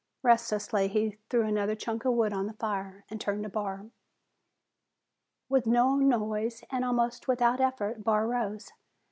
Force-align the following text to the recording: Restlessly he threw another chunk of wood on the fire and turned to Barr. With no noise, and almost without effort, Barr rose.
Restlessly 0.23 0.87
he 0.87 1.19
threw 1.29 1.43
another 1.43 1.75
chunk 1.75 2.05
of 2.05 2.13
wood 2.15 2.33
on 2.33 2.47
the 2.47 2.53
fire 2.53 3.05
and 3.11 3.21
turned 3.21 3.43
to 3.43 3.49
Barr. 3.49 3.85
With 5.47 5.67
no 5.67 5.93
noise, 5.95 6.63
and 6.71 6.83
almost 6.83 7.27
without 7.27 7.61
effort, 7.61 8.03
Barr 8.03 8.27
rose. 8.27 8.71